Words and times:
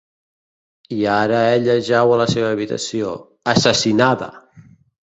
I 0.95 0.99
ara 1.17 1.41
ella 1.59 1.75
jau 1.91 2.15
a 2.15 2.17
la 2.25 2.27
seva 2.35 2.51
habitació, 2.55 3.17
assassinada! 3.57 4.35